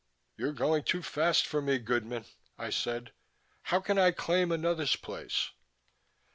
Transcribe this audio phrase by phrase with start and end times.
[0.35, 2.25] "You're going too fast for me, goodmen,"
[2.57, 3.11] I said.
[3.61, 5.51] "How can I claim another's place?"